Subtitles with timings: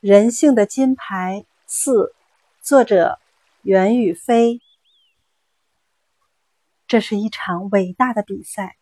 [0.00, 2.12] 人性的金牌四，
[2.60, 3.18] 作者
[3.62, 4.60] 袁宇飞。
[6.86, 8.76] 这是一场伟大的比赛，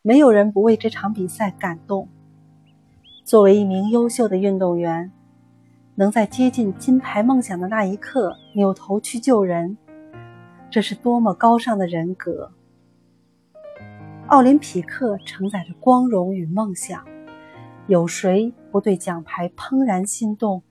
[0.00, 2.08] 没有人不为这场比赛感动。
[3.24, 5.12] 作为一名优秀的运动员，
[5.96, 9.76] 能在接近金牌梦想的那一刻扭头去救人，
[10.70, 12.50] 这是多么高尚的人格！
[14.28, 17.06] 奥林匹克承载着光荣与梦想，
[17.86, 20.64] 有谁不对奖牌怦然心动？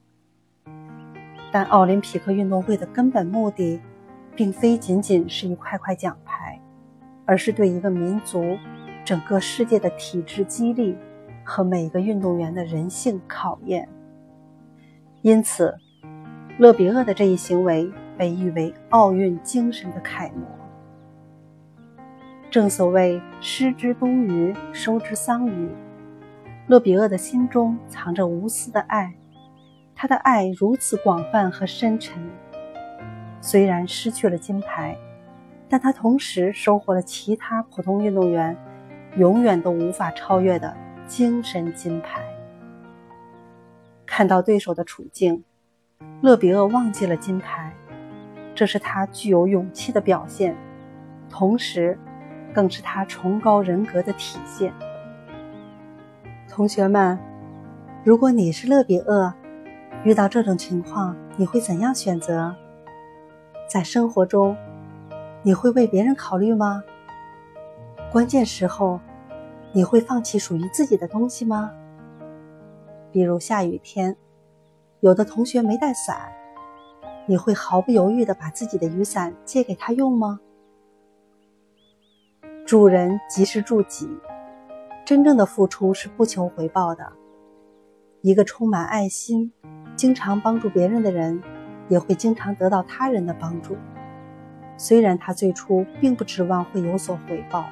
[1.53, 3.79] 但奥林匹克运动会的根本目的，
[4.35, 6.59] 并非仅仅是一块块奖牌，
[7.25, 8.57] 而是对一个民族、
[9.05, 10.97] 整个世界的体制激励。
[11.43, 13.89] 和每个运动员的人性考验。
[15.23, 15.75] 因此，
[16.59, 20.45] 勒比厄的这一行为被誉为奥运精神的楷模。
[22.51, 25.69] 正所谓“失之东隅，收之桑榆”，
[26.71, 29.13] 勒比厄的心中藏着无私的爱，
[29.93, 32.17] 他的爱如此广泛和深沉。
[33.41, 34.95] 虽然失去了金牌，
[35.67, 38.55] 但他同时收获了其他普通运动员
[39.17, 40.73] 永远都无法超越的。
[41.07, 42.23] 精神金牌。
[44.05, 45.43] 看到对手的处境，
[46.21, 47.73] 勒比厄忘记了金牌，
[48.55, 50.55] 这是他具有勇气的表现，
[51.29, 51.99] 同时，
[52.53, 54.71] 更是他崇高人格的体现。
[56.51, 57.17] 同学们，
[58.03, 59.33] 如果你是勒比厄，
[60.03, 62.53] 遇到这种情况，你会怎样选择？
[63.69, 64.57] 在生活中，
[65.43, 66.83] 你会为别人考虑吗？
[68.11, 68.99] 关键时候。
[69.73, 71.71] 你会放弃属于自己的东西吗？
[73.09, 74.17] 比如下雨天，
[74.99, 76.29] 有的同学没带伞，
[77.25, 80.41] 你会毫不犹豫地把自己的雨伞借给他用吗？
[82.65, 84.09] 助人即是助己，
[85.03, 87.11] 真正的付出是不求回报的。
[88.21, 89.51] 一个充满爱心、
[89.95, 91.41] 经常帮助别人的人，
[91.89, 93.75] 也会经常得到他人的帮助，
[94.77, 97.65] 虽然他最初并不指望会有所回报。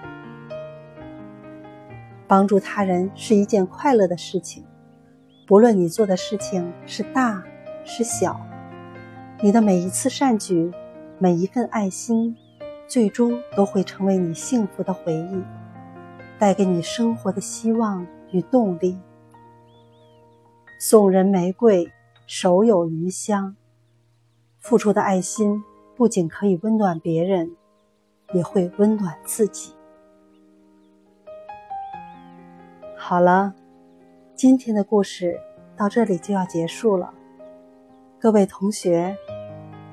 [2.28, 4.66] 帮助他人是一件快乐的事情，
[5.47, 7.44] 不论你做的事情是大
[7.84, 8.39] 是小，
[9.41, 10.72] 你的每一次善举，
[11.18, 12.35] 每一份爱心，
[12.88, 15.44] 最终都会成为你幸福的回忆，
[16.39, 18.97] 带给你生活的希望与动力。
[20.79, 21.91] 送人玫瑰，
[22.25, 23.57] 手有余香。
[24.57, 25.61] 付出的爱心
[25.95, 27.55] 不仅可以温暖别人，
[28.33, 29.73] 也会温暖自己。
[32.95, 33.53] 好了，
[34.35, 35.39] 今天的故事
[35.75, 37.13] 到这里就要结束了。
[38.17, 39.17] 各位同学，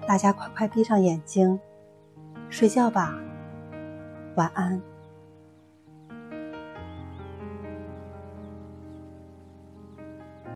[0.06, 1.58] 大家快快闭上眼睛，
[2.48, 3.18] 睡觉吧，
[4.36, 4.80] 晚安。